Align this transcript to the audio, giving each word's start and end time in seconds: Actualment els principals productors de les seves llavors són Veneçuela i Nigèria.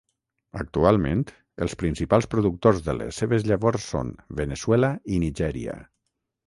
Actualment 0.61 1.21
els 1.65 1.77
principals 1.83 2.29
productors 2.33 2.81
de 2.89 2.97
les 3.03 3.21
seves 3.23 3.47
llavors 3.51 3.87
són 3.93 4.13
Veneçuela 4.43 4.95
i 5.19 5.25
Nigèria. 5.29 5.83